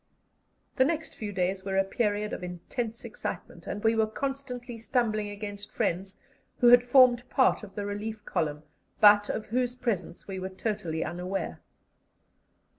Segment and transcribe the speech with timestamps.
[0.77, 5.29] The next few days were a period of intense excitement, and we were constantly stumbling
[5.29, 6.19] against friends
[6.57, 8.63] who had formed part of the relief column,
[8.99, 11.61] but of whose presence we were totally unaware.